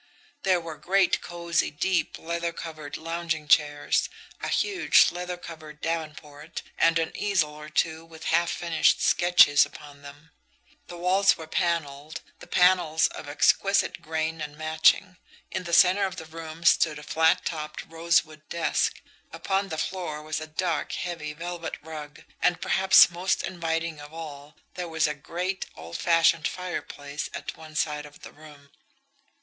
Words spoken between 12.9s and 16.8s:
of exquisite grain and matching; in the centre of the room